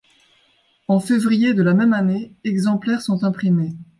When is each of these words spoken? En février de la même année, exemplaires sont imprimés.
En 0.87 0.99
février 0.99 1.53
de 1.53 1.61
la 1.61 1.75
même 1.75 1.93
année, 1.93 2.33
exemplaires 2.43 3.03
sont 3.03 3.23
imprimés. 3.23 3.75